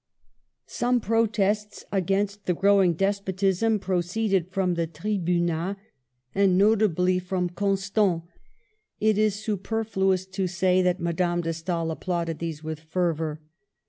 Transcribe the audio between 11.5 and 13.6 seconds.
Stael applauded these with fervor.